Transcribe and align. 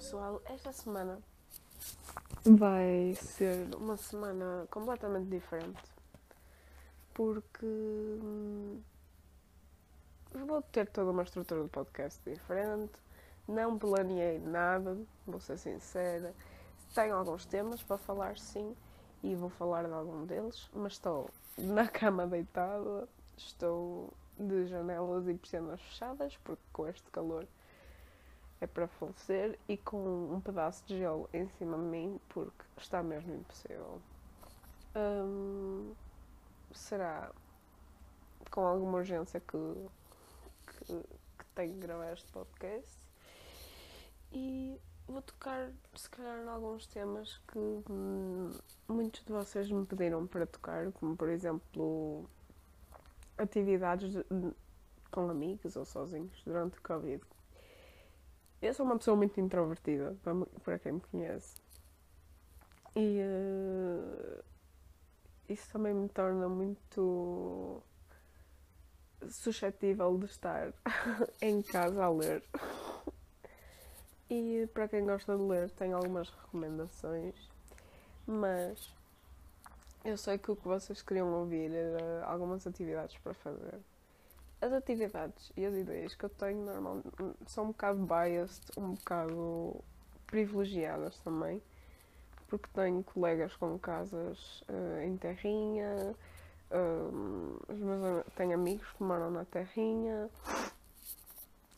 pessoal, 0.00 0.40
esta 0.46 0.72
semana 0.72 1.18
vai 2.42 3.14
ser 3.20 3.68
uma 3.76 3.98
semana 3.98 4.66
completamente 4.70 5.28
diferente 5.28 5.82
porque 7.12 7.66
hum, 7.66 8.80
vou 10.46 10.62
ter 10.62 10.88
toda 10.88 11.10
uma 11.10 11.22
estrutura 11.22 11.64
de 11.64 11.68
podcast 11.68 12.18
diferente, 12.24 12.94
não 13.46 13.78
planeei 13.78 14.38
nada, 14.38 14.96
vou 15.26 15.38
ser 15.38 15.58
sincera. 15.58 16.32
Tenho 16.94 17.14
alguns 17.14 17.44
temas 17.44 17.82
para 17.82 17.98
falar 17.98 18.38
sim 18.38 18.74
e 19.22 19.34
vou 19.34 19.50
falar 19.50 19.84
de 19.84 19.92
algum 19.92 20.24
deles, 20.24 20.70
mas 20.72 20.94
estou 20.94 21.28
na 21.58 21.86
cama 21.86 22.26
deitada, 22.26 23.06
estou 23.36 24.10
de 24.38 24.64
janelas 24.66 25.28
e 25.28 25.34
persianas 25.34 25.78
fechadas 25.82 26.38
porque 26.38 26.62
com 26.72 26.88
este 26.88 27.10
calor 27.10 27.46
é 28.60 28.66
para 28.66 28.86
falecer 28.86 29.58
e 29.68 29.76
com 29.76 30.34
um 30.34 30.40
pedaço 30.40 30.84
de 30.86 30.98
gelo 30.98 31.28
em 31.32 31.48
cima 31.48 31.76
de 31.76 31.84
mim 31.84 32.20
porque 32.28 32.64
está 32.76 33.02
mesmo 33.02 33.34
impossível. 33.34 34.00
Hum, 34.94 35.94
será 36.72 37.30
com 38.50 38.66
alguma 38.66 38.98
urgência 38.98 39.40
que, 39.40 39.88
que, 40.66 40.84
que 40.84 41.44
tenho 41.54 41.74
que 41.74 41.80
gravar 41.80 42.12
este 42.12 42.30
podcast 42.32 42.98
e 44.32 44.78
vou 45.08 45.22
tocar 45.22 45.70
se 45.94 46.10
calhar 46.10 46.38
em 46.38 46.48
alguns 46.48 46.86
temas 46.86 47.40
que 47.48 47.58
hum, 47.58 48.50
muitos 48.88 49.24
de 49.24 49.32
vocês 49.32 49.70
me 49.70 49.86
pediram 49.86 50.26
para 50.26 50.46
tocar, 50.46 50.92
como 50.92 51.16
por 51.16 51.28
exemplo 51.28 52.28
atividades 53.38 54.12
de, 54.12 54.24
com 55.10 55.30
amigos 55.30 55.76
ou 55.76 55.84
sozinhos 55.84 56.42
durante 56.44 56.78
o 56.78 56.82
Covid 56.82 57.24
eu 58.62 58.74
sou 58.74 58.84
uma 58.84 58.98
pessoa 58.98 59.16
muito 59.16 59.40
introvertida, 59.40 60.16
para 60.62 60.78
quem 60.78 60.92
me 60.92 61.00
conhece. 61.00 61.56
E 62.94 63.20
uh, 63.20 64.44
isso 65.48 65.68
também 65.70 65.94
me 65.94 66.08
torna 66.08 66.48
muito 66.48 67.82
suscetível 69.28 70.16
de 70.18 70.26
estar 70.26 70.72
em 71.40 71.62
casa 71.62 72.04
a 72.04 72.10
ler. 72.10 72.42
E 74.28 74.68
para 74.72 74.88
quem 74.88 75.04
gosta 75.04 75.36
de 75.36 75.42
ler, 75.42 75.70
tenho 75.70 75.96
algumas 75.96 76.30
recomendações, 76.30 77.34
mas 78.26 78.94
eu 80.04 80.16
sei 80.16 80.38
que 80.38 80.50
o 80.50 80.56
que 80.56 80.68
vocês 80.68 81.02
queriam 81.02 81.32
ouvir 81.32 81.72
era 81.72 82.24
algumas 82.24 82.66
atividades 82.66 83.16
para 83.18 83.34
fazer 83.34 83.80
as 84.60 84.72
atividades 84.72 85.52
e 85.56 85.64
as 85.64 85.74
ideias 85.74 86.14
que 86.14 86.24
eu 86.24 86.28
tenho 86.28 86.64
normalmente 86.64 87.08
são 87.46 87.64
um 87.64 87.68
bocado 87.68 87.98
biased, 88.06 88.62
um 88.76 88.94
bocado 88.94 89.76
privilegiadas 90.26 91.18
também, 91.20 91.62
porque 92.48 92.68
tenho 92.74 93.02
colegas 93.02 93.54
com 93.56 93.78
casas 93.78 94.62
uh, 94.68 95.00
em 95.02 95.16
terrinha, 95.16 96.14
uh, 96.70 98.24
tenho 98.36 98.54
amigos 98.54 98.86
que 98.92 99.02
moram 99.02 99.30
na 99.30 99.44
terrinha 99.46 100.28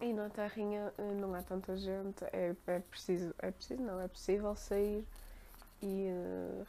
e 0.00 0.12
na 0.12 0.28
terrinha 0.28 0.92
uh, 0.98 1.14
não 1.20 1.34
há 1.34 1.42
tanta 1.42 1.76
gente, 1.76 2.24
é, 2.32 2.54
é 2.66 2.80
preciso, 2.80 3.32
é 3.38 3.50
preciso 3.52 3.80
não, 3.80 4.00
é 4.00 4.08
possível 4.08 4.56
sair 4.56 5.06
e 5.80 6.08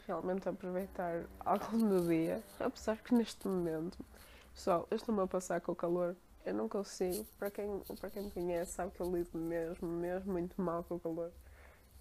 realmente 0.06 0.48
aproveitar 0.48 1.24
algum 1.44 1.78
do 1.78 2.06
dia, 2.08 2.42
apesar 2.58 2.96
que 2.98 3.14
neste 3.14 3.46
momento 3.46 3.98
Pessoal, 4.54 4.86
eu 4.88 4.96
estou-me 4.96 5.20
a 5.20 5.26
passar 5.26 5.60
com 5.60 5.72
o 5.72 5.76
calor. 5.76 6.16
Eu 6.46 6.54
não 6.54 6.68
consigo. 6.68 7.26
Para 7.38 7.50
quem, 7.50 7.80
para 8.00 8.08
quem 8.08 8.22
me 8.22 8.30
conhece, 8.30 8.72
sabe 8.72 8.92
que 8.92 9.00
eu 9.00 9.14
lido 9.14 9.36
mesmo, 9.36 9.88
mesmo 9.88 10.32
muito 10.32 10.62
mal 10.62 10.84
com 10.84 10.94
o 10.94 11.00
calor. 11.00 11.32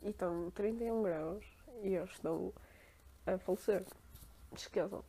E 0.03 0.09
estão 0.09 0.51
31 0.51 1.01
graus 1.01 1.45
e 1.81 1.93
eu 1.93 2.05
estou 2.05 2.53
a 3.25 3.37
falecer. 3.39 3.83
Esqueçam. 4.55 5.03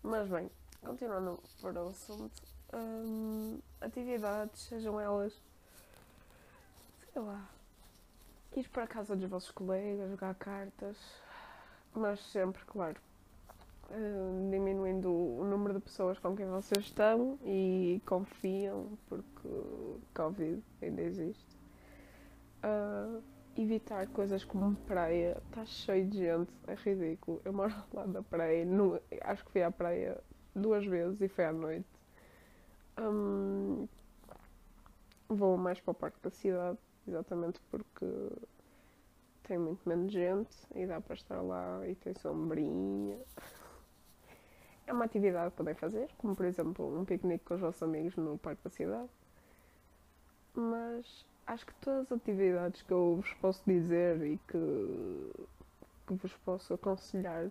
Mas 0.00 0.28
bem, 0.28 0.48
continuando 0.80 1.42
para 1.60 1.84
o 1.84 1.88
assunto. 1.88 2.40
Hum, 2.72 3.58
atividades, 3.80 4.62
sejam 4.62 5.00
elas. 5.00 5.32
sei 7.12 7.20
lá. 7.20 7.46
Ir 8.54 8.68
para 8.68 8.84
a 8.84 8.88
casa 8.88 9.16
dos 9.16 9.28
vossos 9.28 9.50
colegas, 9.50 10.08
jogar 10.08 10.34
cartas. 10.36 10.96
Mas 11.92 12.20
sempre, 12.30 12.64
claro, 12.64 13.00
diminuindo 14.50 15.10
o 15.10 15.44
número 15.44 15.74
de 15.74 15.80
pessoas 15.80 16.18
com 16.18 16.36
quem 16.36 16.46
vocês 16.46 16.84
estão 16.84 17.38
e 17.44 18.02
confiam, 18.06 18.98
porque 19.08 19.48
Covid 20.14 20.62
ainda 20.82 21.02
existe. 21.02 21.58
Uh, 22.58 23.22
evitar 23.56 24.06
coisas 24.08 24.44
como 24.44 24.76
praia, 24.86 25.40
está 25.48 25.64
cheio 25.64 26.06
de 26.06 26.18
gente, 26.18 26.52
é 26.66 26.74
ridículo. 26.74 27.40
Eu 27.44 27.52
moro 27.52 27.74
lá 27.92 28.06
da 28.06 28.22
praia, 28.22 28.66
acho 29.22 29.44
que 29.44 29.52
fui 29.52 29.62
à 29.62 29.70
praia 29.70 30.20
duas 30.54 30.84
vezes 30.84 31.20
e 31.20 31.28
foi 31.28 31.46
à 31.46 31.52
noite. 31.52 31.88
Um, 33.00 33.88
vou 35.28 35.56
mais 35.56 35.80
para 35.80 35.92
o 35.92 35.94
parque 35.94 36.18
da 36.22 36.30
cidade, 36.30 36.78
exatamente 37.06 37.60
porque 37.70 38.06
tem 39.44 39.58
muito 39.58 39.88
menos 39.88 40.12
gente 40.12 40.56
e 40.74 40.86
dá 40.86 41.00
para 41.00 41.14
estar 41.14 41.40
lá 41.40 41.86
e 41.86 41.94
tem 41.94 42.14
sombrinha 42.14 43.18
é 44.88 44.92
uma 44.92 45.04
atividade 45.04 45.50
que 45.50 45.56
podem 45.58 45.74
fazer, 45.74 46.08
como 46.16 46.34
por 46.34 46.46
exemplo 46.46 46.98
um 46.98 47.04
piquenique 47.04 47.44
com 47.44 47.54
os 47.54 47.60
vossos 47.60 47.82
amigos 47.82 48.16
no 48.16 48.38
parque 48.38 48.64
da 48.64 48.70
cidade. 48.70 49.10
Mas 50.54 51.26
acho 51.46 51.66
que 51.66 51.74
todas 51.74 52.10
as 52.10 52.12
atividades 52.12 52.82
que 52.82 52.92
eu 52.92 53.16
vos 53.16 53.32
posso 53.34 53.62
dizer 53.66 54.22
e 54.22 54.38
que, 54.48 55.32
que 56.06 56.14
vos 56.14 56.34
posso 56.38 56.72
aconselhar 56.72 57.50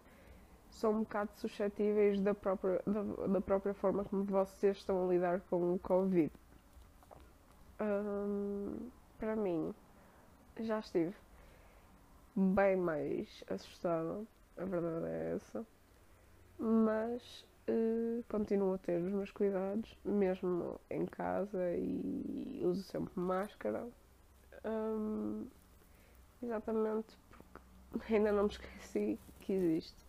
são 0.72 0.92
um 0.92 1.00
bocado 1.00 1.30
suscetíveis 1.36 2.20
da 2.20 2.34
própria, 2.34 2.82
da, 2.86 3.28
da 3.28 3.42
própria 3.42 3.74
forma 3.74 4.04
como 4.04 4.24
vocês 4.24 4.78
estão 4.78 5.06
a 5.06 5.14
lidar 5.14 5.40
com 5.42 5.76
o 5.76 5.80
Covid. 5.80 6.32
para 9.20 9.36
mim, 9.36 9.74
já 10.60 10.80
estive 10.80 11.16
bem 12.36 12.76
mais 12.76 13.44
assustada, 13.48 14.24
a 14.58 14.66
verdade 14.66 15.06
é 15.06 15.36
essa 15.36 15.77
mas 16.58 17.46
uh, 17.70 18.24
continuo 18.30 18.74
a 18.74 18.78
ter 18.78 19.02
os 19.02 19.12
meus 19.12 19.32
cuidados, 19.32 19.98
mesmo 20.04 20.80
em 20.90 21.06
casa, 21.06 21.76
e 21.76 22.62
uso 22.64 22.84
sempre 22.84 23.20
máscara. 23.20 23.88
Um, 24.66 25.48
exatamente 26.42 27.18
porque 27.92 28.14
ainda 28.16 28.32
não 28.32 28.44
me 28.44 28.50
esqueci 28.50 29.20
que 29.40 29.54
existe. 29.54 30.08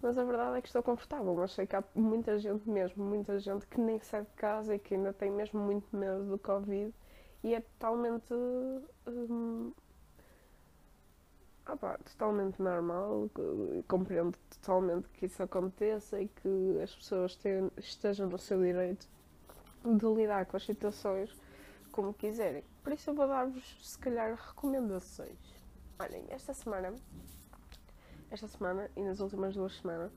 Mas 0.00 0.18
a 0.18 0.24
verdade 0.24 0.58
é 0.58 0.60
que 0.60 0.66
estou 0.66 0.82
confortável, 0.82 1.34
mas 1.34 1.52
sei 1.52 1.64
que 1.64 1.76
há 1.76 1.84
muita 1.94 2.36
gente 2.38 2.68
mesmo, 2.68 3.04
muita 3.04 3.38
gente 3.38 3.66
que 3.68 3.80
nem 3.80 4.00
sai 4.00 4.22
de 4.22 4.32
casa 4.32 4.74
e 4.74 4.78
que 4.78 4.94
ainda 4.94 5.12
tem 5.12 5.30
mesmo 5.30 5.60
muito 5.60 5.96
medo 5.96 6.24
do 6.24 6.38
Covid 6.38 6.92
e 7.44 7.54
é 7.54 7.60
totalmente 7.60 8.34
ah 11.66 11.76
pá, 11.76 11.98
totalmente 11.98 12.60
normal, 12.60 13.30
compreendo 13.86 14.36
totalmente 14.50 15.08
que 15.10 15.26
isso 15.26 15.42
aconteça 15.42 16.20
e 16.20 16.28
que 16.28 16.80
as 16.82 16.94
pessoas 16.94 17.38
estejam 17.78 18.28
no 18.28 18.38
seu 18.38 18.60
direito 18.60 19.06
de 19.84 20.06
lidar 20.06 20.46
com 20.46 20.56
as 20.56 20.64
situações 20.64 21.34
como 21.90 22.12
quiserem. 22.14 22.64
Por 22.82 22.92
isso 22.92 23.10
eu 23.10 23.14
vou 23.14 23.28
dar-vos, 23.28 23.76
se 23.80 23.98
calhar, 23.98 24.34
recomendações. 24.34 25.38
Olhem, 26.00 26.24
esta 26.30 26.52
semana, 26.52 26.94
esta 28.30 28.48
semana 28.48 28.90
e 28.96 29.02
nas 29.02 29.20
últimas 29.20 29.54
duas 29.54 29.76
semanas, 29.76 30.12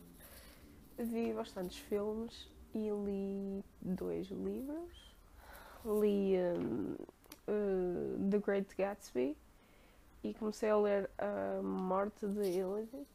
vi 0.97 1.33
bastantes 1.33 1.77
filmes 1.77 2.49
e 2.73 2.89
li 2.89 3.63
dois 3.81 4.27
livros. 4.27 5.15
Li 5.83 6.35
um, 6.37 6.95
uh, 7.47 8.29
The 8.29 8.39
Great 8.39 8.75
Gatsby 8.75 9.37
e 10.29 10.33
comecei 10.33 10.69
a 10.69 10.77
ler 10.77 11.09
A 11.17 11.61
Morte 11.61 12.25
de 12.25 12.39
Elizabeth. 12.39 13.05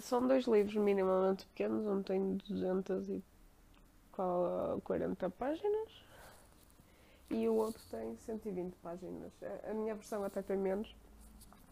São 0.00 0.26
dois 0.26 0.46
livros 0.46 0.74
minimamente 0.74 1.44
pequenos, 1.46 1.86
um 1.86 2.02
tem 2.02 2.38
240 2.38 5.30
páginas 5.30 6.02
e 7.30 7.48
o 7.48 7.54
outro 7.54 7.80
tem 7.90 8.16
120 8.16 8.74
páginas. 8.76 9.32
A 9.70 9.74
minha 9.74 9.94
versão 9.94 10.24
até 10.24 10.40
tem 10.42 10.56
menos, 10.56 10.96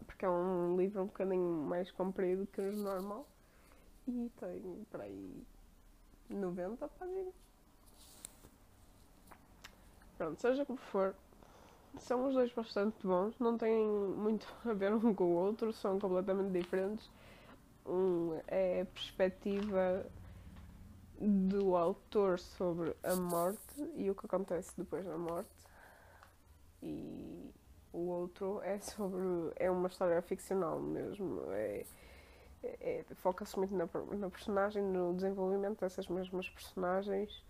porque 0.06 0.24
é 0.24 0.30
um 0.30 0.76
livro 0.76 1.02
um 1.02 1.06
bocadinho 1.06 1.64
mais 1.64 1.90
comprido 1.90 2.46
que 2.46 2.60
o 2.60 2.76
normal 2.76 3.26
e 4.06 4.30
tem 4.38 4.86
para 4.90 5.02
aí 5.04 5.42
90 6.30 6.86
páginas. 6.86 7.34
Pronto, 10.16 10.40
seja 10.40 10.64
como 10.64 10.78
for, 10.78 11.16
são 11.98 12.26
os 12.28 12.34
dois 12.34 12.52
bastante 12.52 13.06
bons, 13.06 13.38
não 13.38 13.56
têm 13.58 13.86
muito 13.86 14.46
a 14.64 14.72
ver 14.72 14.92
um 14.94 15.14
com 15.14 15.24
o 15.24 15.34
outro, 15.36 15.72
são 15.72 15.98
completamente 15.98 16.52
diferentes. 16.52 17.10
Um 17.86 18.40
é 18.48 18.82
a 18.82 18.86
perspectiva 18.86 20.06
do 21.20 21.76
autor 21.76 22.38
sobre 22.38 22.94
a 23.02 23.16
morte 23.16 23.82
e 23.96 24.10
o 24.10 24.14
que 24.14 24.26
acontece 24.26 24.72
depois 24.76 25.04
da 25.06 25.16
morte. 25.16 25.50
E 26.82 27.52
O 27.92 27.98
outro 28.08 28.60
é 28.62 28.78
sobre. 28.80 29.20
é 29.56 29.70
uma 29.70 29.88
história 29.88 30.20
ficcional 30.22 30.80
mesmo. 30.80 31.42
É, 31.52 31.86
é, 32.62 33.04
Foca-se 33.16 33.56
muito 33.58 33.74
na, 33.74 33.88
na 34.18 34.30
personagem, 34.30 34.82
no 34.82 35.14
desenvolvimento 35.14 35.80
dessas 35.80 36.08
mesmas 36.08 36.48
personagens 36.50 37.44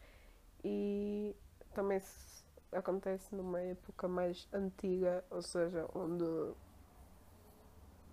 e 0.64 1.34
também 1.74 2.00
se, 2.00 2.35
acontece 2.72 3.34
numa 3.34 3.60
época 3.60 4.08
mais 4.08 4.48
antiga, 4.52 5.24
ou 5.30 5.42
seja, 5.42 5.88
onde 5.94 6.24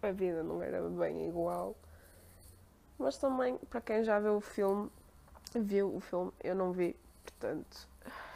a 0.01 0.11
vida 0.11 0.43
não 0.43 0.61
era 0.61 0.81
bem 0.89 1.27
igual. 1.27 1.75
Mas 2.97 3.17
também, 3.17 3.57
para 3.69 3.81
quem 3.81 4.03
já 4.03 4.19
viu 4.19 4.37
o 4.37 4.41
filme, 4.41 4.89
viu 5.55 5.95
o 5.95 5.99
filme, 5.99 6.31
eu 6.43 6.55
não 6.55 6.71
vi, 6.71 6.95
portanto, 7.23 7.87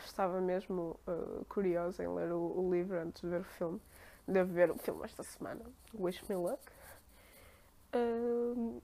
estava 0.03 0.41
mesmo 0.41 0.99
uh, 1.07 1.45
curiosa 1.45 2.03
em 2.03 2.07
ler 2.07 2.31
o, 2.31 2.59
o, 2.59 2.71
livro 2.71 2.99
antes 2.99 3.21
de 3.21 3.27
ver 3.27 3.41
o 3.41 3.43
filme. 3.43 3.81
Devo 4.27 4.53
ver 4.53 4.71
o 4.71 4.77
filme 4.77 5.03
esta 5.05 5.23
semana. 5.23 5.61
Wish 5.93 6.23
Me 6.27 6.35
Luck. 6.35 6.59
Uh, 7.95 8.81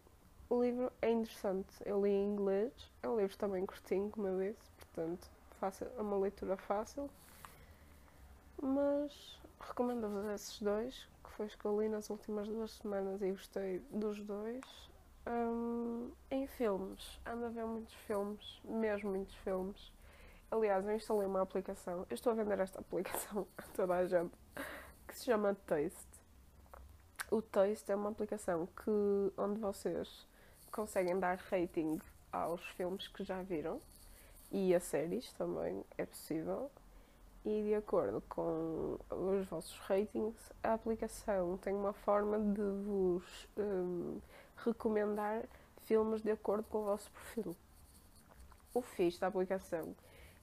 o 0.50 0.64
livro 0.64 0.92
é 1.02 1.10
interessante. 1.10 1.74
Eu 1.86 2.04
li 2.04 2.12
em 2.12 2.34
inglês. 2.34 2.72
É 3.02 3.10
um 3.10 3.18
livro 3.18 3.36
também 3.38 3.66
curtinho, 3.66 4.10
como 4.10 4.28
eu 4.28 4.40
disse. 4.40 4.72
Portanto, 4.78 5.30
fácil, 5.60 5.88
é 5.98 6.02
uma 6.02 6.18
leitura 6.18 6.56
fácil. 6.56 7.10
Mas 8.62 9.40
recomendo-vos 9.60 10.26
esses 10.26 10.62
dois, 10.62 11.08
que 11.24 11.30
foi 11.32 11.46
os 11.48 11.56
que 11.56 11.66
eu 11.66 11.82
li 11.82 11.90
nas 11.90 12.10
últimas 12.10 12.48
duas 12.48 12.72
semanas 12.72 13.22
e 13.22 13.32
gostei 13.32 13.80
dos 13.92 14.22
dois. 14.24 14.64
Um, 15.26 16.12
em 16.30 16.46
filmes, 16.48 17.20
ando 17.26 17.46
a 17.46 17.50
ver 17.50 17.66
muitos 17.66 17.94
filmes, 17.94 18.62
mesmo 18.64 19.12
muitos 19.12 19.36
filmes. 19.36 19.92
Aliás, 20.52 20.86
eu 20.86 20.96
instalei 20.96 21.26
uma 21.26 21.42
aplicação, 21.42 22.06
eu 22.10 22.14
estou 22.14 22.34
a 22.34 22.36
vender 22.36 22.60
esta 22.60 22.80
aplicação 22.82 23.48
a 23.58 23.62
toda 23.74 23.96
a 23.96 24.06
gente, 24.06 24.36
que 25.08 25.18
se 25.18 25.26
chama 25.26 25.56
Taste. 25.66 26.22
O 27.32 27.42
Taste 27.42 27.92
é 27.92 27.96
uma 27.96 28.10
aplicação 28.10 28.68
que, 28.68 29.34
onde 29.38 29.60
vocês 29.60 30.28
conseguem 30.72 31.20
dar 31.20 31.38
rating 31.50 32.00
aos 32.32 32.64
filmes 32.72 33.08
que 33.08 33.24
já 33.24 33.42
viram 33.42 33.80
e 34.52 34.76
a 34.76 34.80
séries 34.80 35.32
também 35.34 35.84
é 35.98 36.06
possível. 36.06 36.70
E 37.46 37.62
de 37.64 37.76
acordo 37.76 38.22
com 38.30 38.98
os 39.10 39.46
vossos 39.48 39.78
ratings, 39.80 40.54
a 40.64 40.74
aplicação 40.74 41.58
tem 41.58 41.74
uma 41.74 41.92
forma 41.92 42.40
de 42.40 42.62
vos 42.62 43.48
um, 43.58 44.22
recomendar 44.64 45.44
filmes 45.82 46.22
de 46.22 46.32
acordo 46.32 46.64
com 46.64 46.80
o 46.80 46.86
vosso 46.86 47.12
perfil. 47.12 47.56
O 48.74 48.82
fixe 48.82 49.20
da 49.20 49.28
aplicação 49.28 49.94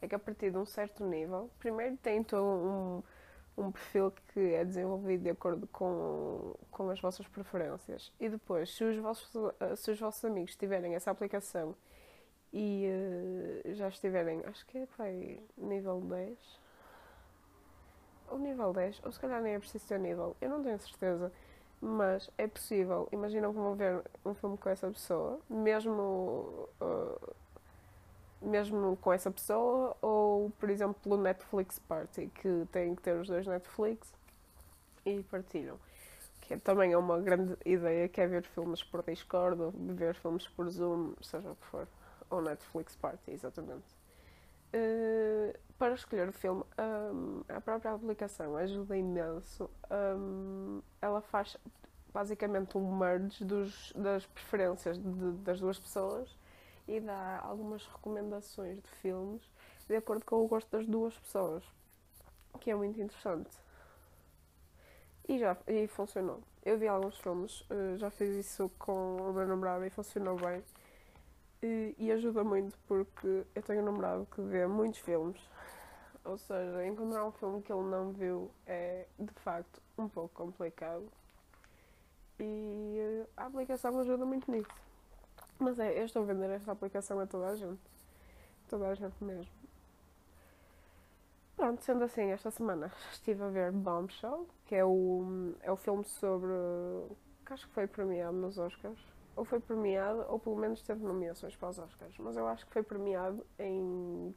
é 0.02 0.06
que 0.06 0.14
a 0.14 0.18
partir 0.18 0.50
de 0.50 0.58
um 0.58 0.66
certo 0.66 1.04
nível, 1.04 1.50
primeiro 1.58 1.96
tem 1.96 2.22
todo 2.22 2.44
um, 2.44 3.02
um 3.56 3.72
perfil 3.72 4.12
que 4.32 4.54
é 4.54 4.64
desenvolvido 4.64 5.24
de 5.24 5.30
acordo 5.30 5.66
com, 5.68 6.54
com 6.70 6.90
as 6.90 7.00
vossas 7.00 7.26
preferências. 7.28 8.12
E 8.20 8.28
depois, 8.28 8.74
se 8.74 8.84
os 8.84 8.96
vossos, 8.98 9.30
se 9.76 9.90
os 9.90 9.98
vossos 9.98 10.24
amigos 10.24 10.54
tiverem 10.54 10.94
essa 10.94 11.10
aplicação 11.10 11.74
e 12.52 12.86
uh, 13.64 13.74
já 13.74 13.88
estiverem, 13.88 14.42
acho 14.44 14.66
que 14.66 14.78
é 14.78 14.86
para 14.86 15.06
aí, 15.06 15.42
nível 15.56 16.00
10, 16.00 16.60
ou 18.30 18.38
nível 18.38 18.72
10, 18.72 19.02
ou 19.04 19.12
se 19.12 19.20
calhar 19.20 19.42
nem 19.42 19.54
é 19.54 19.58
preciso 19.58 19.86
ter 19.86 19.98
nível, 19.98 20.36
eu 20.40 20.48
não 20.48 20.62
tenho 20.62 20.78
certeza 20.78 21.30
mas 21.80 22.30
é 22.36 22.46
possível. 22.46 23.08
Imaginam 23.10 23.52
que 23.52 23.58
vão 23.58 23.74
ver 23.74 24.02
um 24.24 24.34
filme 24.34 24.58
com 24.58 24.68
essa 24.68 24.90
pessoa, 24.90 25.40
mesmo, 25.48 26.68
uh, 26.80 27.34
mesmo 28.42 28.96
com 28.98 29.12
essa 29.12 29.30
pessoa, 29.30 29.96
ou 30.02 30.50
por 30.58 30.68
exemplo 30.68 30.96
pelo 31.02 31.16
Netflix 31.16 31.78
Party, 31.78 32.30
que 32.34 32.66
têm 32.70 32.94
que 32.94 33.02
ter 33.02 33.16
os 33.16 33.28
dois 33.28 33.46
Netflix 33.46 34.12
e 35.06 35.22
partilham. 35.24 35.78
Que 36.42 36.56
também 36.58 36.92
é 36.92 36.98
uma 36.98 37.18
grande 37.20 37.56
ideia, 37.64 38.08
que 38.08 38.20
é 38.20 38.26
ver 38.26 38.42
filmes 38.42 38.82
por 38.82 39.02
Discord, 39.02 39.60
ou 39.62 39.72
ver 39.72 40.14
filmes 40.16 40.46
por 40.48 40.68
Zoom, 40.68 41.14
seja 41.22 41.50
o 41.50 41.56
que 41.56 41.66
for. 41.66 41.88
Ou 42.28 42.42
Netflix 42.42 42.96
Party, 42.96 43.30
exatamente. 43.30 43.99
Uh, 44.72 45.58
para 45.78 45.94
escolher 45.94 46.28
o 46.28 46.32
filme, 46.32 46.62
um, 46.78 47.42
a 47.48 47.60
própria 47.60 47.92
aplicação 47.92 48.56
ajuda 48.56 48.96
imenso. 48.96 49.70
Um, 49.90 50.82
ela 51.00 51.22
faz 51.22 51.56
basicamente 52.12 52.76
um 52.76 52.96
merge 52.96 53.44
dos, 53.44 53.92
das 53.94 54.26
preferências 54.26 54.98
de, 54.98 55.32
das 55.38 55.58
duas 55.58 55.78
pessoas 55.78 56.36
e 56.86 57.00
dá 57.00 57.40
algumas 57.42 57.86
recomendações 57.86 58.82
de 58.82 58.88
filmes 59.00 59.42
de 59.90 59.96
acordo 59.96 60.24
com 60.24 60.44
o 60.44 60.46
gosto 60.46 60.70
das 60.70 60.86
duas 60.86 61.18
pessoas, 61.18 61.64
que 62.60 62.70
é 62.70 62.74
muito 62.76 63.00
interessante. 63.00 63.50
E 65.28 65.36
já 65.36 65.56
e 65.66 65.88
funcionou. 65.88 66.40
Eu 66.64 66.78
vi 66.78 66.86
alguns 66.86 67.18
filmes, 67.18 67.64
eh, 67.70 67.96
já 67.96 68.08
fiz 68.08 68.36
isso 68.36 68.70
com 68.78 69.16
o 69.16 69.32
meu 69.32 69.46
namorado 69.48 69.84
e 69.84 69.90
funcionou 69.90 70.36
bem. 70.36 70.62
E, 71.62 71.94
e 71.98 72.10
ajuda 72.10 72.42
muito 72.42 72.76
porque 72.86 73.44
eu 73.54 73.62
tenho 73.62 73.82
um 73.82 73.84
namorado 73.84 74.26
que 74.34 74.40
vê 74.40 74.66
muitos 74.66 75.00
filmes. 75.00 75.40
Ou 76.24 76.38
seja, 76.38 76.86
encontrar 76.86 77.24
um 77.24 77.32
filme 77.32 77.62
que 77.62 77.72
ele 77.72 77.82
não 77.82 78.12
viu 78.12 78.50
é 78.66 79.06
de 79.18 79.32
facto 79.34 79.80
um 79.98 80.08
pouco 80.08 80.34
complicado. 80.34 81.06
E 82.38 83.24
a 83.36 83.46
aplicação 83.46 83.98
ajuda 84.00 84.24
muito 84.24 84.50
nisso. 84.50 84.70
Mas 85.58 85.78
é, 85.78 85.98
eu 85.98 86.06
estou 86.06 86.22
a 86.22 86.26
vender 86.26 86.50
esta 86.50 86.72
aplicação 86.72 87.20
a 87.20 87.26
toda 87.26 87.48
a 87.48 87.56
gente. 87.56 87.80
Toda 88.68 88.88
a 88.88 88.94
gente 88.94 89.22
mesmo. 89.22 89.52
Pronto, 91.56 91.84
sendo 91.84 92.04
assim, 92.04 92.30
esta 92.30 92.50
semana 92.50 92.90
estive 93.12 93.42
a 93.42 93.48
ver 93.48 93.70
Bombshell, 93.70 94.46
que 94.64 94.74
é 94.74 94.84
o, 94.84 95.54
é 95.60 95.70
o 95.70 95.76
filme 95.76 96.04
sobre. 96.04 96.48
que 97.44 97.52
acho 97.52 97.68
que 97.68 97.74
foi 97.74 97.86
premiado 97.86 98.36
nos 98.36 98.56
Oscars 98.56 98.98
ou 99.36 99.44
foi 99.44 99.60
premiado, 99.60 100.24
ou 100.28 100.38
pelo 100.38 100.56
menos 100.56 100.82
teve 100.82 101.04
nomeações 101.04 101.56
para 101.56 101.68
os 101.70 101.78
Oscars, 101.78 102.16
mas 102.18 102.36
eu 102.36 102.46
acho 102.46 102.66
que 102.66 102.72
foi 102.72 102.82
premiado 102.82 103.44
em 103.58 104.34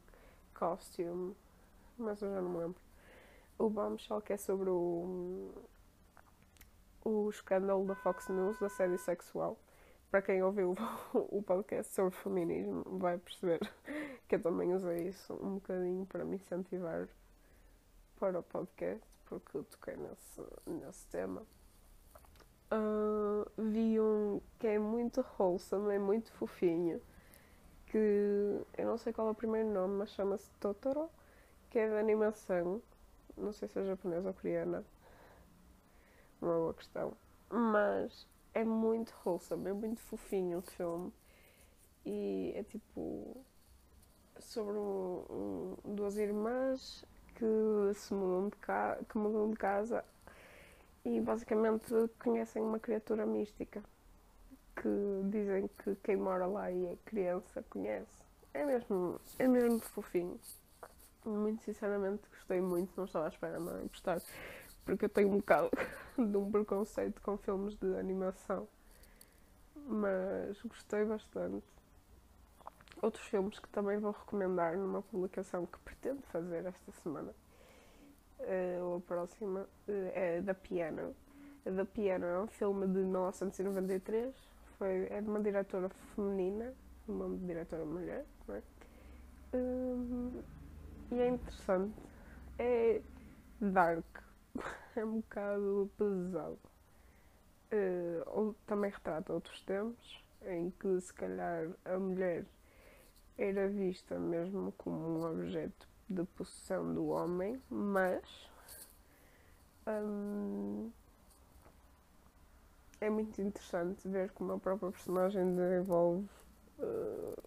costume, 0.54 1.36
mas 1.98 2.22
eu 2.22 2.30
já 2.30 2.40
não 2.40 2.50
me 2.50 2.58
lembro. 2.58 2.80
O 3.58 3.68
Bombshell, 3.68 4.20
que 4.20 4.32
é 4.32 4.36
sobre 4.36 4.68
o, 4.70 5.52
o 7.04 7.28
escândalo 7.30 7.84
da 7.86 7.94
Fox 7.94 8.28
News, 8.28 8.58
da 8.58 8.68
série 8.68 8.98
sexual. 8.98 9.58
Para 10.10 10.22
quem 10.22 10.42
ouviu 10.42 10.74
o 11.14 11.42
podcast 11.42 11.92
sobre 11.92 12.14
feminismo, 12.16 12.84
vai 12.98 13.18
perceber 13.18 13.60
que 14.28 14.36
eu 14.36 14.42
também 14.42 14.72
usei 14.74 15.08
isso 15.08 15.34
um 15.34 15.54
bocadinho 15.54 16.06
para 16.06 16.24
me 16.24 16.36
incentivar 16.36 17.08
para 18.18 18.38
o 18.38 18.42
podcast, 18.42 19.04
porque 19.26 19.56
eu 19.56 19.64
toquei 19.64 19.96
nesse, 19.96 20.40
nesse 20.66 21.06
tema. 21.08 21.42
Uh, 22.72 23.48
vi 23.56 24.00
um 24.00 24.40
que 24.58 24.66
é 24.66 24.78
muito 24.78 25.24
wholesome, 25.38 25.94
é 25.94 25.98
muito 25.98 26.32
fofinho, 26.32 27.00
que 27.86 27.98
eu 28.76 28.86
não 28.86 28.98
sei 28.98 29.12
qual 29.12 29.28
é 29.28 29.30
o 29.30 29.34
primeiro 29.34 29.70
nome, 29.70 29.98
mas 29.98 30.10
chama-se 30.10 30.50
Totoro, 30.60 31.08
que 31.70 31.78
é 31.78 31.88
de 31.88 31.96
animação, 31.96 32.82
não 33.36 33.52
sei 33.52 33.68
se 33.68 33.78
é 33.78 33.84
japonesa 33.84 34.28
ou 34.28 34.34
coreana, 34.34 34.84
uma 36.40 36.54
boa 36.54 36.74
questão, 36.74 37.12
mas 37.50 38.26
é 38.52 38.64
muito 38.64 39.14
wholesome, 39.24 39.70
é 39.70 39.72
muito 39.72 40.00
fofinho 40.00 40.58
o 40.58 40.62
filme. 40.62 41.12
E 42.06 42.52
é 42.54 42.62
tipo 42.62 43.44
sobre 44.38 44.76
um, 44.76 45.24
um, 45.30 45.94
duas 45.94 46.16
irmãs 46.16 47.04
que 47.34 47.94
se 47.94 48.12
mudam 48.12 48.48
de, 48.48 48.56
ca 48.56 48.98
que 49.08 49.18
mudam 49.18 49.50
de 49.50 49.56
casa 49.56 50.04
e 51.04 51.20
basicamente 51.20 51.92
conhecem 52.18 52.62
uma 52.62 52.78
criatura 52.78 53.26
mística 53.26 53.82
que 54.76 55.28
dizem 55.30 55.68
que 55.82 55.94
quem 55.96 56.16
mora 56.16 56.46
lá 56.46 56.70
e 56.70 56.86
é 56.86 56.96
criança 57.04 57.62
conhece. 57.68 58.24
É 58.52 58.64
mesmo, 58.64 59.20
é 59.38 59.46
mesmo 59.46 59.80
fofinho. 59.80 60.40
Muito 61.24 61.62
sinceramente 61.64 62.22
gostei 62.30 62.60
muito, 62.60 62.92
não 62.96 63.04
estava 63.04 63.26
à 63.26 63.28
espera 63.28 63.58
não 63.58 63.86
gostar, 63.86 64.20
porque 64.84 65.06
eu 65.06 65.08
tenho 65.08 65.28
um 65.28 65.38
bocado 65.38 65.70
de 66.18 66.36
um 66.36 66.50
preconceito 66.50 67.20
com 67.22 67.36
filmes 67.36 67.76
de 67.76 67.96
animação. 67.96 68.68
Mas 69.74 70.60
gostei 70.62 71.04
bastante. 71.04 71.64
Outros 73.02 73.24
filmes 73.26 73.58
que 73.58 73.68
também 73.68 73.98
vou 73.98 74.12
recomendar 74.12 74.76
numa 74.76 75.02
publicação 75.02 75.66
que 75.66 75.78
pretendo 75.80 76.22
fazer 76.22 76.64
esta 76.66 76.92
semana 77.02 77.34
uh, 78.44 78.96
a 78.96 79.00
próxima 79.00 79.60
uh, 79.60 79.92
é 80.14 80.40
da 80.40 80.54
Piano. 80.54 81.14
Da 81.64 81.84
Piano 81.84 82.26
é 82.26 82.40
um 82.40 82.46
filme 82.46 82.86
de 82.86 82.98
1993, 82.98 84.34
foi, 84.78 85.06
é 85.10 85.20
de 85.20 85.28
uma 85.28 85.40
diretora 85.40 85.88
feminina, 85.88 86.74
uma 87.08 87.28
diretora 87.38 87.84
mulher, 87.84 88.24
não 88.46 88.54
é? 88.54 88.62
Uh, 89.54 90.44
e 91.10 91.20
é 91.20 91.28
interessante. 91.28 91.94
É 92.58 93.00
dark, 93.60 94.04
é 94.96 95.04
um 95.04 95.20
bocado 95.20 95.90
pesado. 95.96 96.58
Uh, 97.72 98.54
também 98.66 98.90
retrata 98.90 99.32
outros 99.32 99.60
tempos 99.62 100.22
em 100.46 100.70
que 100.70 101.00
se 101.00 101.12
calhar 101.12 101.68
a 101.84 101.98
mulher 101.98 102.44
era 103.36 103.68
vista 103.68 104.18
mesmo 104.18 104.72
como 104.72 105.18
um 105.18 105.24
objeto 105.24 105.88
de 106.08 106.24
possessão 106.24 106.94
do 106.94 107.08
homem, 107.08 107.60
mas 107.70 108.50
hum, 109.86 110.90
é 113.00 113.10
muito 113.10 113.40
interessante 113.40 114.08
ver 114.08 114.30
como 114.32 114.52
a 114.52 114.58
própria 114.58 114.90
personagem 114.90 115.54
desenvolve 115.54 116.28
uh, 116.78 117.42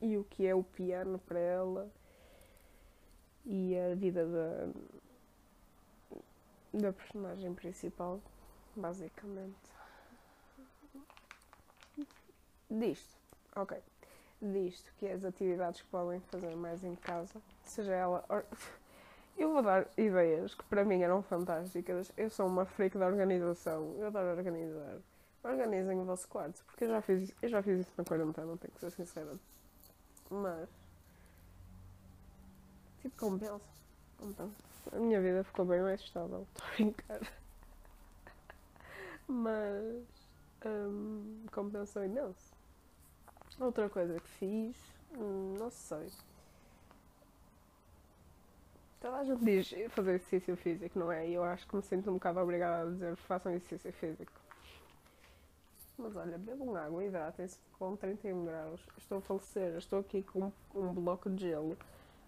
e 0.00 0.16
o 0.16 0.24
que 0.24 0.46
é 0.46 0.54
o 0.54 0.62
piano 0.62 1.18
para 1.18 1.38
ela 1.38 1.90
e 3.44 3.76
a 3.78 3.94
vida 3.94 4.26
da, 4.26 4.68
da 6.72 6.92
personagem 6.92 7.54
principal, 7.54 8.20
basicamente. 8.76 9.72
Disto, 12.70 13.18
ok. 13.56 13.91
Disto, 14.42 14.92
que 14.98 15.06
é 15.06 15.12
as 15.12 15.24
atividades 15.24 15.80
que 15.80 15.86
podem 15.86 16.18
fazer 16.22 16.56
mais 16.56 16.82
em 16.82 16.96
casa, 16.96 17.40
seja 17.62 17.92
ela. 17.92 18.24
Eu 19.38 19.52
vou 19.52 19.62
dar 19.62 19.88
ideias 19.96 20.52
que 20.54 20.64
para 20.64 20.84
mim 20.84 21.00
eram 21.00 21.22
fantásticas. 21.22 22.12
Eu 22.16 22.28
sou 22.28 22.48
uma 22.48 22.66
freak 22.66 22.98
da 22.98 23.06
organização. 23.06 23.94
Eu 23.98 24.08
adoro 24.08 24.36
organizar. 24.36 24.98
Organizem 25.44 25.98
o 25.98 26.04
vosso 26.04 26.28
quarto, 26.28 26.62
porque 26.66 26.84
eu 26.84 26.88
já 26.88 27.00
fiz, 27.00 27.32
eu 27.42 27.48
já 27.48 27.62
fiz 27.62 27.80
isso 27.80 27.92
na 27.96 28.04
quarentena, 28.04 28.56
tenho 28.58 28.72
que 28.72 28.78
ser 28.78 28.90
sincera. 28.90 29.32
Mas. 30.30 30.68
Tipo, 33.00 33.16
compensa. 33.16 33.60
Compensa. 34.18 34.64
A 34.92 34.98
minha 34.98 35.20
vida 35.20 35.42
ficou 35.42 35.64
bem 35.64 35.80
mais 35.80 36.00
estável. 36.00 36.46
Estou 36.54 36.66
a 36.66 36.74
brincar. 36.74 37.32
Mas. 39.26 40.04
Um, 40.64 41.44
compensou 41.50 42.04
imenso. 42.04 42.61
Outra 43.58 43.88
coisa 43.88 44.18
que 44.18 44.28
fiz. 44.28 44.76
Hum, 45.16 45.56
não 45.58 45.70
sei. 45.70 46.08
Toda 49.00 49.16
a 49.16 49.24
gente 49.24 49.44
diz 49.44 49.74
fazer 49.90 50.14
exercício 50.14 50.56
físico, 50.56 50.98
não 50.98 51.10
é? 51.10 51.28
E 51.28 51.34
eu 51.34 51.42
acho 51.42 51.66
que 51.66 51.74
me 51.74 51.82
sinto 51.82 52.08
um 52.08 52.14
bocado 52.14 52.38
obrigada 52.38 52.86
a 52.86 52.90
dizer 52.90 53.16
façam 53.16 53.52
exercício 53.52 53.92
físico. 53.94 54.32
Mas 55.98 56.16
olha, 56.16 56.38
bebam 56.38 56.74
água, 56.76 57.04
hidratem-se 57.04 57.58
com 57.78 57.96
31 57.96 58.44
graus. 58.44 58.80
Estou 58.96 59.18
a 59.18 59.20
falecer, 59.20 59.76
estou 59.76 59.98
aqui 59.98 60.22
com 60.22 60.52
um 60.74 60.92
bloco 60.94 61.28
de 61.28 61.48
gelo 61.48 61.76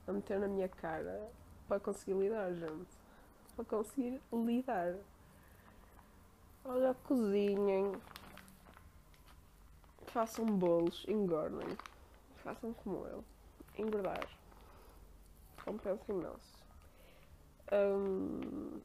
a 0.06 0.12
meter 0.12 0.38
na 0.38 0.48
minha 0.48 0.68
cara 0.68 1.28
para 1.66 1.80
conseguir 1.80 2.14
lidar, 2.14 2.52
gente. 2.52 2.90
Para 3.56 3.64
conseguir 3.64 4.20
lidar. 4.32 4.96
Olha, 6.64 6.94
cozinhem. 7.04 7.92
Façam 10.14 10.46
bolos, 10.46 11.04
engordem. 11.08 11.76
Façam 12.36 12.72
como 12.72 13.04
eu. 13.04 13.24
Engordar. 13.76 14.24
Compensa 15.64 16.04
imenso. 16.12 16.64
Hum, 17.72 18.80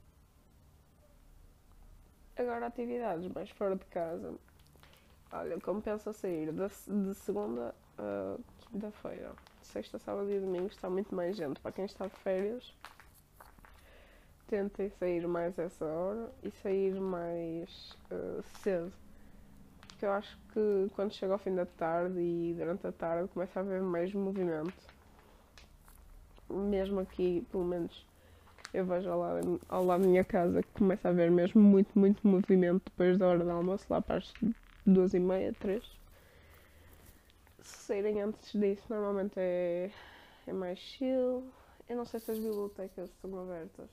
agora 2.36 2.65
atividades 2.65 3.31
mais 3.31 3.48
fora 3.51 3.75
de 3.75 3.86
casa. 3.86 4.33
Olha, 5.31 5.62
compensa 5.62 6.12
sair 6.13 6.51
de, 6.51 6.67
de 7.07 7.13
segunda 7.13 7.75
a 8.00 8.36
quinta-feira. 8.71 9.31
Sexta, 9.62 10.00
sábado 10.00 10.31
e 10.31 10.39
domingo 10.39 10.69
está 10.69 10.89
muito 10.89 11.13
mais 11.13 11.38
gente. 11.38 11.59
Para 11.59 11.74
quem 11.74 11.86
está 11.86 12.07
de 12.07 12.15
férias, 12.15 12.74
tentem 14.48 14.89
sair 14.89 15.27
mais 15.27 15.59
essa 15.59 15.86
hora 15.86 16.31
e 16.41 16.50
sair 16.50 17.00
mais 17.00 17.95
uh, 18.09 18.41
cedo. 18.63 18.91
Porque 20.00 20.06
eu 20.06 20.13
acho 20.13 20.38
que 20.53 20.89
quando 20.96 21.12
chega 21.13 21.34
ao 21.34 21.38
fim 21.38 21.53
da 21.53 21.65
tarde 21.65 22.22
e 22.22 22.53
durante 22.58 22.88
a 22.88 22.91
tarde 22.94 23.27
começa 23.34 23.60
a 23.60 23.63
haver 23.63 23.82
mais 23.82 24.13
movimento. 24.13 24.82
Mesmo 26.50 27.01
aqui, 27.01 27.46
pelo 27.51 27.65
menos 27.65 28.08
eu 28.74 28.86
vejo 28.86 29.10
ao 29.10 29.20
lado, 29.20 29.60
ao 29.68 29.84
lado 29.84 30.03
da 30.03 30.08
minha 30.08 30.24
casa 30.24 30.63
que 30.63 30.72
começa 30.72 31.10
a 31.10 31.12
haver 31.12 31.29
mesmo 31.29 31.62
muito, 31.62 32.00
muito 32.00 32.25
movimento 32.25 32.82
depois 32.86 33.18
da 33.18 33.27
hora 33.27 33.44
do 33.44 33.51
almoço, 33.51 33.88
lá 33.89 34.01
para 34.01 34.20
as 34.20 34.34
duas 34.86 35.13
e 35.13 35.20
meia, 35.20 35.51
três. 35.60 35.84
Se 37.60 37.88
saírem 37.88 38.22
antes 38.22 38.53
disso, 38.53 38.86
normalmente 38.89 39.34
é, 39.36 39.91
é 40.48 40.53
mais 40.53 40.79
chill. 40.79 41.44
Eu 41.89 41.98
não 41.98 42.06
sei 42.06 42.22
se 42.22 42.32
as 42.32 42.38
bibliotecas 42.38 43.10
estão 43.10 43.38
abertas. 43.38 43.89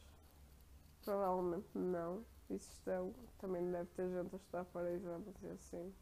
Provavelmente 1.07 1.69
não. 1.75 2.25
Se 2.49 2.55
estão, 2.57 3.15
também 3.39 3.71
deve 3.71 3.89
ter 3.97 4.09
gente 4.09 4.35
a 4.35 4.37
estudar 4.37 4.65
para 4.67 4.93
exames 4.93 5.35
e 5.43 5.49
assim. 5.49 5.95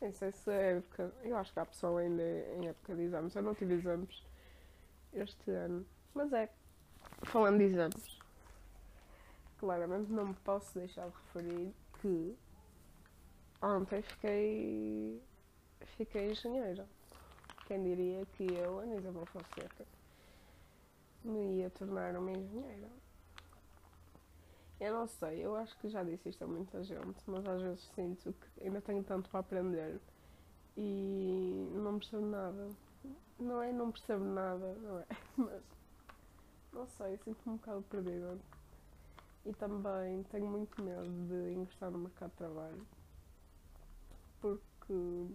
Nem 0.00 0.12
sei 0.12 0.32
se 0.32 0.50
é 0.50 0.76
época. 0.76 1.12
Eu 1.22 1.36
acho 1.36 1.52
que 1.52 1.60
há 1.60 1.66
pessoa 1.66 2.00
ainda 2.00 2.22
em 2.22 2.68
época 2.68 2.94
de 2.94 3.02
exames. 3.02 3.34
Eu 3.34 3.42
não 3.42 3.54
tive 3.54 3.74
exames 3.74 4.22
este 5.12 5.50
ano. 5.50 5.86
Mas 6.14 6.32
é 6.32 6.48
falando 7.22 7.58
de 7.58 7.64
exames, 7.64 8.18
claramente 9.58 10.10
não 10.10 10.26
me 10.26 10.34
posso 10.34 10.78
deixar 10.78 11.08
de 11.08 11.14
referir 11.16 11.74
que 12.00 12.36
ontem 13.62 14.02
fiquei, 14.02 15.22
fiquei 15.96 16.30
engenheira. 16.30 16.86
Quem 17.66 17.82
diria 17.82 18.26
que 18.26 18.44
eu, 18.44 18.80
Ana 18.80 18.96
Isabel 18.96 19.24
Fonseca, 19.26 19.86
me 21.24 21.60
ia 21.60 21.70
tornar 21.70 22.14
uma 22.16 22.30
engenheira? 22.30 23.03
Eu 24.84 24.92
não 24.92 25.06
sei, 25.06 25.42
eu 25.42 25.56
acho 25.56 25.74
que 25.78 25.88
já 25.88 26.04
disse 26.04 26.28
isto 26.28 26.44
a 26.44 26.46
muita 26.46 26.84
gente, 26.84 27.16
mas 27.26 27.46
às 27.46 27.62
vezes 27.62 27.90
sinto 27.94 28.34
que 28.34 28.64
ainda 28.66 28.82
tenho 28.82 29.02
tanto 29.02 29.30
para 29.30 29.40
aprender 29.40 29.98
e 30.76 31.70
não 31.72 31.98
percebo 31.98 32.26
nada. 32.26 32.68
Não 33.38 33.62
é 33.62 33.72
não 33.72 33.90
percebo 33.90 34.22
nada, 34.22 34.74
não 34.82 34.98
é? 34.98 35.06
Mas 35.38 35.62
não 36.70 36.86
sei, 36.86 37.16
sinto-me 37.16 37.54
um 37.54 37.56
bocado 37.56 37.82
perdida. 37.84 38.38
E 39.46 39.54
também 39.54 40.22
tenho 40.24 40.48
muito 40.48 40.82
medo 40.82 41.10
de 41.28 41.54
ingressar 41.54 41.90
no 41.90 42.00
mercado 42.00 42.30
de 42.32 42.36
trabalho. 42.36 42.86
Porque, 44.42 45.26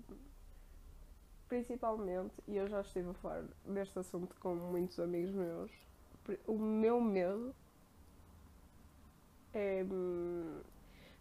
principalmente, 1.48 2.36
e 2.48 2.56
eu 2.56 2.70
já 2.70 2.82
estive 2.82 3.10
a 3.10 3.14
falar 3.16 3.46
deste 3.66 3.98
assunto 3.98 4.36
com 4.40 4.54
muitos 4.54 5.00
amigos 5.00 5.34
meus, 5.34 5.72
o 6.46 6.60
meu 6.60 7.02
medo 7.02 7.56
é. 9.54 9.86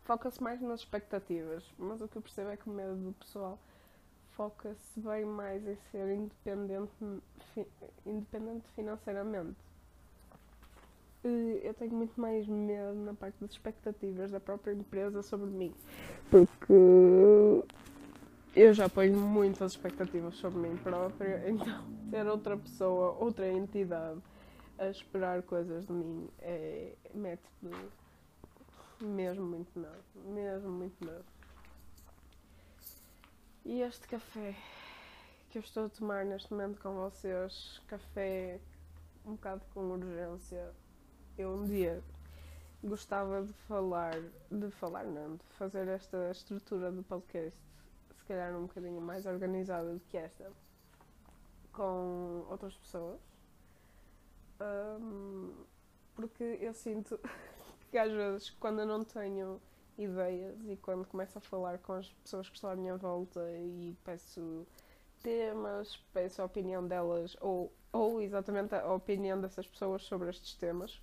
Foca-se 0.05 0.43
mais 0.43 0.61
nas 0.63 0.81
expectativas, 0.81 1.63
mas 1.79 2.01
o 2.01 2.09
que 2.09 2.17
eu 2.17 2.23
percebo 2.23 2.49
é 2.49 2.57
que 2.57 2.69
o 2.69 2.73
medo 2.73 2.97
do 2.97 3.13
pessoal 3.13 3.59
foca-se 4.31 5.01
bem 5.01 5.25
mais 5.25 5.67
em 5.67 5.77
ser 5.91 6.09
independente, 6.15 6.93
fi, 7.53 7.67
independente 8.07 8.65
financeiramente. 8.75 9.59
Eu 11.25 11.75
tenho 11.75 11.93
muito 11.93 12.19
mais 12.19 12.47
medo 12.47 12.95
na 12.95 13.13
parte 13.13 13.35
das 13.41 13.51
expectativas 13.51 14.31
da 14.31 14.41
própria 14.41 14.73
empresa 14.73 15.23
sobre 15.23 15.51
mim. 15.51 15.75
Porque 16.31 16.73
eu 18.57 18.73
já 18.73 18.89
ponho 18.89 19.17
muitas 19.19 19.73
expectativas 19.73 20.37
sobre 20.37 20.61
mim 20.61 20.77
própria, 20.79 21.43
então 21.51 21.85
ter 22.11 22.27
outra 22.27 22.57
pessoa, 22.57 23.17
outra 23.19 23.49
entidade 23.49 24.21
a 24.79 24.89
esperar 24.89 25.43
coisas 25.43 25.85
de 25.85 25.93
mim 25.93 26.29
é, 26.39 26.95
mete-me 27.13 27.75
mesmo 29.01 29.45
muito 29.45 29.79
medo. 29.79 30.05
Mesmo 30.15 30.71
muito 30.71 31.05
medo. 31.05 31.25
E 33.65 33.83
este 33.83 34.07
café 34.09 34.55
que 35.51 35.59
eu 35.59 35.63
estou 35.63 35.87
a 35.87 35.89
tomar 35.89 36.25
neste 36.25 36.53
momento 36.53 36.81
com 36.81 36.95
vocês, 36.95 37.81
café 37.87 38.61
um 39.25 39.33
bocado 39.33 39.63
com 39.73 39.81
urgência, 39.91 40.73
eu 41.37 41.55
um 41.55 41.65
dia 41.65 42.03
gostava 42.83 43.43
de 43.43 43.53
falar, 43.53 44.15
de 44.51 44.71
falar 44.71 45.05
não, 45.05 45.37
de 45.37 45.45
fazer 45.55 45.89
esta 45.89 46.31
estrutura 46.31 46.93
do 46.93 47.03
podcast, 47.03 47.59
se 48.17 48.25
calhar 48.25 48.55
um 48.57 48.63
bocadinho 48.63 49.01
mais 49.01 49.27
organizada 49.27 49.93
do 49.93 50.01
que 50.01 50.17
esta, 50.17 50.51
com 51.73 52.47
outras 52.49 52.77
pessoas. 52.77 53.21
Um, 54.61 55.55
porque 56.15 56.59
eu 56.61 56.75
sinto 56.75 57.19
que 57.91 57.99
às 57.99 58.13
vezes 58.13 58.51
quando 58.51 58.81
eu 58.81 58.87
não 58.87 59.05
tenho 59.05 59.61
ideias 59.97 60.57
e 60.67 60.77
quando 60.77 61.07
começo 61.07 61.39
a 61.39 61.41
falar 61.41 61.79
com 61.79 61.95
as 61.95 62.09
pessoas 62.23 62.49
que 62.49 62.55
estão 62.55 62.71
à 62.71 62.77
minha 62.77 62.97
volta 62.97 63.41
e 63.59 63.97
peço 64.05 64.67
temas, 65.23 65.97
peço 66.13 66.41
a 66.41 66.45
opinião 66.45 66.87
delas 66.87 67.37
ou, 67.41 67.73
ou 67.93 68.23
exatamente 68.23 68.75
a 68.75 68.93
opinião 68.93 69.41
dessas 69.41 69.67
pessoas 69.67 70.05
sobre 70.05 70.31
estes 70.31 70.55
temas, 70.55 71.01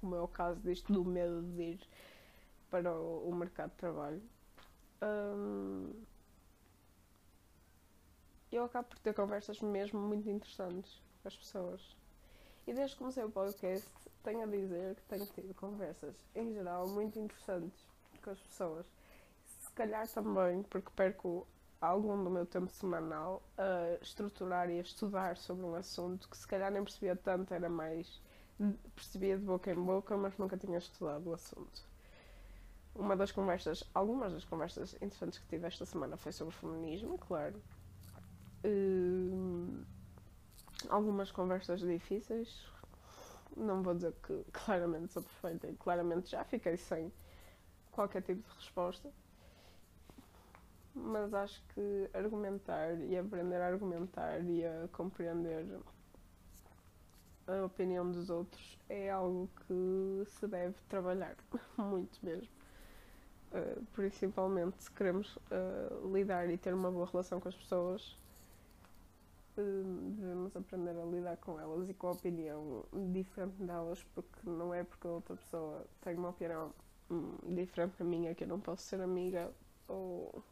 como 0.00 0.16
é 0.16 0.20
o 0.20 0.28
caso 0.28 0.60
disto 0.60 0.92
do 0.92 1.04
medo 1.04 1.42
de 1.42 1.62
ir 1.62 1.80
para 2.70 2.92
o, 2.92 3.28
o 3.28 3.34
mercado 3.34 3.70
de 3.70 3.76
trabalho. 3.76 4.22
Um, 5.02 5.92
eu 8.50 8.64
acabo 8.64 8.88
por 8.88 8.98
ter 8.98 9.14
conversas 9.14 9.60
mesmo 9.60 10.00
muito 10.00 10.28
interessantes 10.28 11.00
com 11.22 11.28
as 11.28 11.36
pessoas. 11.36 11.99
E 12.70 12.72
desde 12.72 12.94
que 12.94 13.00
comecei 13.00 13.24
o 13.24 13.30
podcast, 13.30 13.88
tenho 14.22 14.44
a 14.44 14.46
dizer 14.46 14.94
que 14.94 15.02
tenho 15.02 15.26
tido 15.26 15.52
conversas, 15.54 16.14
em 16.36 16.54
geral, 16.54 16.86
muito 16.86 17.18
interessantes 17.18 17.84
com 18.22 18.30
as 18.30 18.38
pessoas. 18.38 18.86
Se 19.58 19.72
calhar 19.72 20.06
também 20.06 20.62
porque 20.62 20.88
perco 20.94 21.44
algum 21.80 22.22
do 22.22 22.30
meu 22.30 22.46
tempo 22.46 22.70
semanal 22.70 23.42
a 23.58 24.00
estruturar 24.00 24.70
e 24.70 24.78
a 24.78 24.82
estudar 24.82 25.36
sobre 25.36 25.66
um 25.66 25.74
assunto 25.74 26.28
que 26.28 26.36
se 26.36 26.46
calhar 26.46 26.70
nem 26.70 26.84
percebia 26.84 27.16
tanto, 27.16 27.52
era 27.52 27.68
mais 27.68 28.22
percebia 28.94 29.36
de 29.36 29.44
boca 29.44 29.72
em 29.72 29.74
boca, 29.74 30.16
mas 30.16 30.38
nunca 30.38 30.56
tinha 30.56 30.78
estudado 30.78 31.28
o 31.28 31.34
assunto. 31.34 31.82
Uma 32.94 33.16
das 33.16 33.32
conversas, 33.32 33.82
algumas 33.92 34.32
das 34.32 34.44
conversas 34.44 34.94
interessantes 35.02 35.40
que 35.40 35.48
tive 35.48 35.66
esta 35.66 35.84
semana 35.84 36.16
foi 36.16 36.30
sobre 36.30 36.54
feminismo, 36.54 37.18
claro. 37.18 37.60
Uh, 38.64 39.84
algumas 40.88 41.30
conversas 41.30 41.80
difíceis. 41.80 42.66
Não 43.56 43.82
vou 43.82 43.94
dizer 43.94 44.14
que 44.22 44.44
claramente 44.52 45.12
sou 45.12 45.22
perfeita 45.22 45.74
claramente 45.78 46.30
já 46.30 46.44
fiquei 46.44 46.76
sem 46.76 47.12
qualquer 47.90 48.22
tipo 48.22 48.42
de 48.48 48.54
resposta. 48.56 49.10
Mas 50.94 51.32
acho 51.32 51.62
que 51.74 52.10
argumentar 52.12 53.00
e 53.00 53.16
aprender 53.16 53.60
a 53.60 53.68
argumentar 53.68 54.40
e 54.44 54.64
a 54.64 54.88
compreender 54.92 55.64
a 57.46 57.64
opinião 57.64 58.10
dos 58.10 58.30
outros 58.30 58.78
é 58.88 59.10
algo 59.10 59.48
que 59.66 60.24
se 60.26 60.46
deve 60.46 60.74
trabalhar 60.88 61.36
muito 61.76 62.18
mesmo. 62.24 62.48
Uh, 63.52 63.84
principalmente 63.92 64.80
se 64.80 64.90
queremos 64.92 65.36
uh, 65.36 66.12
lidar 66.12 66.48
e 66.48 66.56
ter 66.56 66.72
uma 66.72 66.90
boa 66.90 67.06
relação 67.06 67.40
com 67.40 67.48
as 67.48 67.56
pessoas, 67.56 68.16
devemos 69.56 70.54
aprender 70.56 70.96
a 70.98 71.04
lidar 71.04 71.36
com 71.38 71.58
elas 71.60 71.88
e 71.88 71.94
com 71.94 72.08
a 72.08 72.12
opinião 72.12 72.84
diferente 73.12 73.62
delas, 73.62 74.02
porque 74.14 74.38
não 74.44 74.72
é 74.72 74.84
porque 74.84 75.06
a 75.06 75.10
outra 75.10 75.36
pessoa 75.36 75.84
tem 76.02 76.16
uma 76.16 76.30
opinião 76.30 76.72
hum, 77.10 77.36
diferente 77.54 77.94
da 77.98 78.04
minha 78.04 78.34
que 78.34 78.44
eu 78.44 78.48
não 78.48 78.60
posso 78.60 78.82
ser 78.82 79.00
amiga 79.00 79.50
ou 79.88 80.42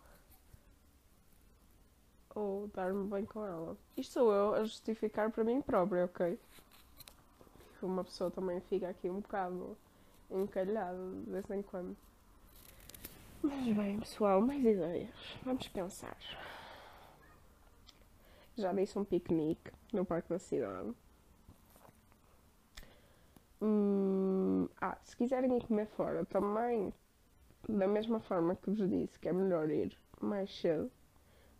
ou 2.34 2.68
dar-me 2.68 3.08
bem 3.08 3.24
com 3.24 3.44
ela. 3.44 3.76
Isto 3.96 4.12
sou 4.12 4.32
eu 4.32 4.54
a 4.54 4.64
justificar 4.64 5.30
para 5.30 5.42
mim 5.42 5.60
própria, 5.60 6.04
ok? 6.04 6.38
Uma 7.82 8.04
pessoa 8.04 8.30
também 8.30 8.60
fica 8.60 8.88
aqui 8.88 9.08
um 9.08 9.20
bocado 9.20 9.76
encalhada 10.30 10.98
de 11.24 11.30
vez 11.30 11.50
em 11.50 11.62
quando. 11.62 11.96
Mas 13.42 13.76
bem, 13.76 14.00
pessoal, 14.00 14.40
mais 14.40 14.64
ideias. 14.64 15.10
Vamos 15.44 15.68
pensar. 15.68 16.16
Já 18.58 18.72
disse 18.72 18.98
um 18.98 19.04
piquenique 19.04 19.70
no 19.92 20.04
Parque 20.04 20.28
da 20.30 20.38
Cidade. 20.38 20.92
Hum, 23.62 24.68
ah, 24.80 24.98
se 25.04 25.16
quiserem 25.16 25.56
ir 25.56 25.64
comer 25.64 25.86
fora 25.86 26.24
também, 26.24 26.92
da 27.68 27.86
mesma 27.86 28.18
forma 28.18 28.56
que 28.56 28.70
vos 28.70 28.90
disse 28.90 29.16
que 29.18 29.28
é 29.28 29.32
melhor 29.32 29.70
ir 29.70 29.96
mais 30.20 30.52
cedo, 30.60 30.90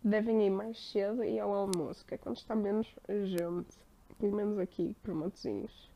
devem 0.02 0.45
ir 0.45 0.50
mais 0.50 0.90
cedo 0.90 1.23
e 1.23 1.38
ao 1.38 1.52
almoço, 1.52 2.05
que 2.05 2.14
é 2.14 2.19
quando 2.19 2.37
está 2.37 2.57
menos 2.57 2.93
gente. 3.09 3.78
Pelo 4.19 4.35
menos 4.35 4.59
aqui, 4.59 4.97
por 5.00 5.14
Matosinhos. 5.14 5.93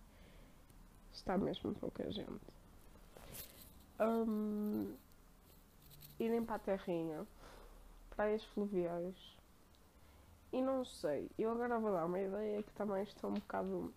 Está 1.12 1.36
mesmo 1.36 1.74
pouca 1.74 2.08
gente. 2.12 2.46
Um, 3.98 4.94
irem 6.20 6.44
para 6.44 6.54
a 6.54 6.58
terrinha, 6.60 7.26
praias 8.10 8.44
fluviais. 8.44 9.41
E 10.52 10.60
não 10.60 10.84
sei, 10.84 11.30
eu 11.38 11.50
agora 11.50 11.78
vou 11.78 11.92
dar 11.92 12.04
uma 12.04 12.20
ideia 12.20 12.62
que 12.62 12.72
também 12.72 13.02
estou 13.02 13.30
um 13.30 13.34
bocado 13.34 13.94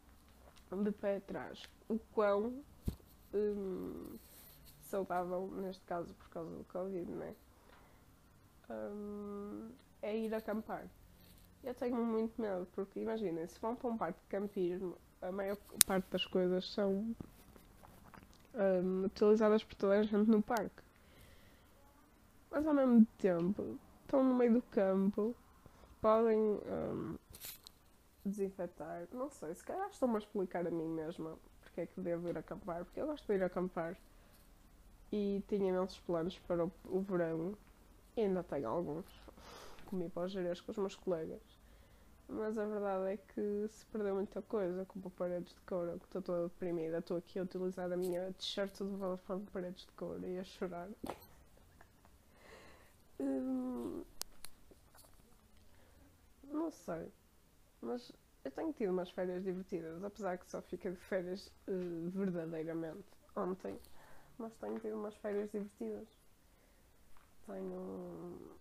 de 0.71 0.91
pé 0.91 1.17
atrás. 1.17 1.61
O 1.89 1.99
quão 2.13 2.63
hum, 3.33 4.17
saudável, 4.81 5.51
neste 5.51 5.83
caso 5.83 6.13
por 6.13 6.29
causa 6.29 6.55
do 6.55 6.63
Covid, 6.65 7.11
né? 7.11 7.35
Hum, 8.69 9.69
é 10.01 10.17
ir 10.17 10.33
acampar. 10.33 10.87
Eu 11.63 11.73
tenho 11.73 11.97
muito 11.97 12.41
medo, 12.41 12.67
porque 12.73 12.99
imaginem, 12.99 13.47
se 13.47 13.59
vão 13.59 13.75
para 13.75 13.89
um 13.89 13.97
parque 13.97 14.19
de 14.21 14.27
campismo, 14.27 14.97
a 15.21 15.31
maior 15.31 15.57
parte 15.85 16.09
das 16.09 16.25
coisas 16.25 16.71
são 16.71 17.15
hum, 18.53 19.03
utilizadas 19.05 19.63
por 19.63 19.75
toda 19.75 19.99
a 19.99 20.03
gente 20.03 20.29
no 20.29 20.41
parque 20.41 20.85
mas 22.55 22.65
ao 22.65 22.73
mesmo 22.73 23.05
tempo 23.17 23.77
estão 24.01 24.23
no 24.23 24.33
meio 24.33 24.53
do 24.53 24.61
campo, 24.61 25.35
podem 26.05 26.37
um, 26.37 27.17
desinfetar. 28.23 29.07
Não 29.11 29.27
sei, 29.31 29.55
se 29.55 29.63
calhar 29.63 29.89
estou-me 29.89 30.13
a 30.13 30.19
explicar 30.19 30.67
a 30.67 30.69
mim 30.69 30.87
mesma 30.87 31.35
porque 31.61 31.81
é 31.81 31.85
que 31.87 31.99
devo 31.99 32.29
ir 32.29 32.37
acampar, 32.37 32.85
porque 32.85 33.01
eu 33.01 33.07
gosto 33.07 33.25
de 33.25 33.33
ir 33.33 33.43
acampar 33.43 33.97
e 35.11 35.43
tinha 35.47 35.69
imensos 35.69 35.97
planos 36.01 36.37
para 36.37 36.63
o, 36.63 36.71
o 36.85 37.01
verão 37.01 37.57
e 38.15 38.21
ainda 38.21 38.43
tenho 38.43 38.69
alguns. 38.69 39.07
Comi 39.87 40.07
para 40.07 40.25
os 40.25 40.31
gerês 40.31 40.61
com 40.61 40.71
os 40.71 40.77
meus 40.77 40.95
colegas. 40.95 41.41
Mas 42.29 42.55
a 42.59 42.67
verdade 42.67 43.13
é 43.13 43.17
que 43.17 43.67
se 43.67 43.83
perdeu 43.87 44.13
muita 44.13 44.43
coisa, 44.43 44.85
como 44.85 45.09
paredes 45.09 45.55
de 45.55 45.61
couro, 45.61 45.97
que 45.97 46.05
estou 46.05 46.21
toda 46.21 46.43
deprimida. 46.43 46.99
Estou 46.99 47.17
aqui 47.17 47.39
a 47.39 47.43
utilizar 47.43 47.91
a 47.91 47.97
minha 47.97 48.31
t-shirt 48.33 48.77
de 48.77 48.83
Vodafone 48.83 49.47
paredes 49.51 49.87
de 49.87 49.91
couro 49.93 50.23
e 50.27 50.37
a 50.37 50.43
chorar. 50.43 50.87
Hum, 53.19 54.03
não 56.55 56.71
sei. 56.71 57.11
Mas 57.81 58.11
eu 58.43 58.51
tenho 58.51 58.73
tido 58.73 58.91
umas 58.91 59.09
férias 59.11 59.43
divertidas, 59.43 60.03
apesar 60.03 60.37
que 60.37 60.49
só 60.49 60.61
fiquei 60.61 60.91
de 60.91 60.97
férias 60.97 61.47
uh, 61.67 62.09
verdadeiramente 62.11 63.05
ontem. 63.35 63.79
Mas 64.37 64.53
tenho 64.55 64.79
tido 64.79 64.95
umas 64.95 65.15
férias 65.15 65.51
divertidas. 65.51 66.07
Tenho. 67.45 68.57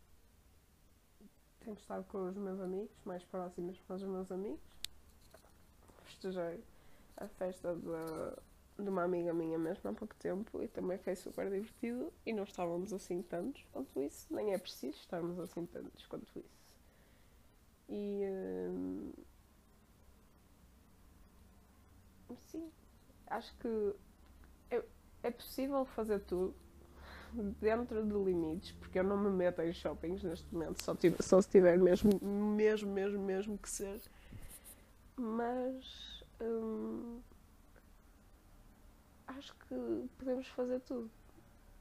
Tenho 1.61 1.77
estado 1.77 2.05
com 2.05 2.29
os 2.29 2.37
meus 2.37 2.61
amigos, 2.61 2.95
mais 3.05 3.25
próximos 3.25 3.81
com 3.81 3.95
os 3.95 4.03
meus 4.03 4.31
amigos. 4.31 4.61
Festejei 6.05 6.63
a 7.17 7.27
festa 7.29 7.75
da 7.75 8.37
de 8.79 8.89
uma 8.89 9.05
amiga 9.05 9.33
minha 9.33 9.59
mesmo 9.59 9.89
há 9.89 9.93
pouco 9.93 10.15
tempo 10.17 10.61
e 10.61 10.67
também 10.67 10.99
foi 10.99 11.15
super 11.15 11.49
divertido 11.49 12.13
e 12.27 12.33
não 12.33 12.43
estávamos 12.43 12.93
assim 12.93 13.23
tantos 13.23 13.65
quanto 13.73 14.01
isso, 14.01 14.27
nem 14.35 14.53
é 14.53 14.59
preciso 14.59 14.99
estarmos 14.99 15.39
assim 15.39 15.65
tantos 15.67 16.07
quanto 16.07 16.27
isso. 16.39 16.64
E 17.89 18.25
hum, 18.71 19.13
sim, 22.51 22.71
acho 23.27 23.55
que 23.59 23.95
é, 24.71 24.83
é 25.23 25.31
possível 25.31 25.85
fazer 25.85 26.21
tudo 26.21 26.55
dentro 27.61 28.05
de 28.05 28.13
limites, 28.13 28.73
porque 28.73 28.99
eu 28.99 29.05
não 29.05 29.17
me 29.19 29.29
meto 29.31 29.61
em 29.63 29.73
shoppings 29.73 30.23
neste 30.23 30.47
momento, 30.53 30.83
só, 30.83 30.95
tive, 30.95 31.23
só 31.23 31.41
se 31.41 31.49
tiver 31.49 31.79
mesmo, 31.79 32.11
mesmo, 32.23 32.93
mesmo, 32.93 33.19
mesmo 33.19 33.59
que 33.59 33.69
ser. 33.69 34.01
Mas 35.17 36.25
hum, 36.41 37.21
acho 39.27 39.55
que 39.69 40.09
podemos 40.19 40.47
fazer 40.49 40.81
tudo. 40.81 41.11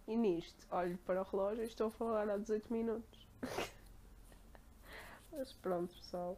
E 0.08 0.18
nisto, 0.18 0.68
olho 0.70 0.98
para 1.06 1.22
o 1.22 1.24
relógio 1.24 1.64
e 1.64 1.68
estou 1.68 1.88
a 1.88 1.92
falar 1.92 2.30
há 2.30 2.38
18 2.38 2.72
minutos. 2.74 3.28
Mas 5.36 5.52
pronto, 5.54 5.94
pessoal. 5.96 6.38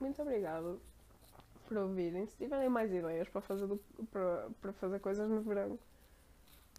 Muito 0.00 0.20
obrigado 0.20 0.80
por 1.66 1.76
ouvirem. 1.76 2.26
Se 2.26 2.36
tiverem 2.36 2.68
mais 2.68 2.92
ideias 2.92 3.28
para 3.28 3.40
fazer, 3.40 3.66
do, 3.66 3.78
para, 4.10 4.50
para 4.60 4.72
fazer 4.74 4.98
coisas 5.00 5.28
no 5.28 5.42
verão, 5.42 5.78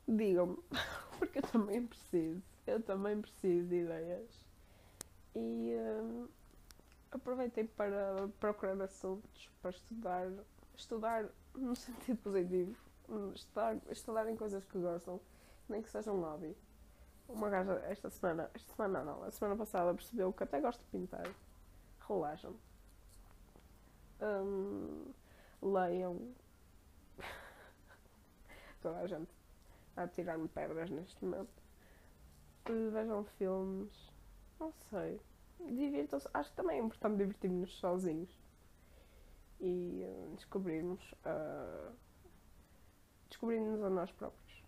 digam-me. 0.08 0.58
Porque 1.17 1.39
eu 1.39 1.43
também 1.43 1.86
preciso. 1.86 2.41
Eu 2.67 2.82
também 2.82 3.19
preciso 3.21 3.67
de 3.67 3.76
ideias. 3.84 4.45
E 5.36 5.76
hum, 5.76 6.28
aproveitei 7.12 7.65
para 7.65 8.28
procurar 8.39 8.82
assuntos, 8.82 9.49
para 9.62 9.71
estudar. 9.71 10.32
Estudar 10.76 11.30
no 11.56 11.76
sentido 11.76 12.17
positivo 12.17 12.76
estudar, 13.36 13.78
estudar 13.89 14.30
em 14.30 14.36
coisas 14.36 14.63
que 14.65 14.78
gostam, 14.80 15.19
nem 15.67 15.82
que 15.82 15.89
seja 15.89 16.12
um 16.12 16.21
hobby. 16.21 16.56
Uma 17.28 17.49
gaja 17.49 17.73
esta 17.88 18.10
semana, 18.10 18.49
esta 18.54 18.73
semana 18.73 19.04
não, 19.04 19.23
a 19.23 19.32
semana 19.32 19.56
passada 19.56 19.93
percebeu 19.93 20.32
que 20.34 20.43
até 20.43 20.60
gosto 20.60 20.82
de 20.82 20.88
pintar. 20.88 21.28
Relaxam. 22.08 22.56
Um, 24.22 25.13
leiam. 25.62 26.34
Toda 28.82 29.00
a 29.00 29.08
gente 29.08 29.32
a 29.96 30.08
tirar-me 30.08 30.48
pedras 30.48 30.89
neste 30.89 31.24
momento. 31.24 31.62
Vejam 32.66 33.24
filmes. 33.38 34.12
Não 34.60 34.72
sei. 34.89 35.20
Divirtam-se. 35.60 36.28
Acho 36.34 36.50
que 36.50 36.56
também 36.56 36.80
é 36.80 36.82
importante 36.82 37.18
divertirmos 37.18 37.78
sozinhos. 37.78 38.30
E 39.60 40.04
uh, 40.06 40.36
descobrirmos. 40.36 41.02
Uh, 41.26 41.94
descobrirmos 43.30 43.82
a 43.82 43.89
nós 43.89 44.12
próprios. 44.12 44.63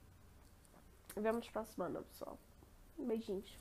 Vemos 1.16 1.50
para 1.50 1.62
a 1.62 1.66
semana, 1.66 2.02
pessoal. 2.02 2.38
Beijinhos. 2.98 3.58